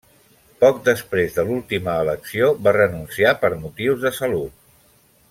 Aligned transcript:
Poc 0.63 0.79
després 0.87 1.35
de 1.35 1.43
l'última 1.49 1.93
elecció 2.05 2.49
va 2.69 2.75
renunciar 2.81 3.37
per 3.45 3.55
motius 3.67 4.03
de 4.07 4.17
salut. 4.23 4.61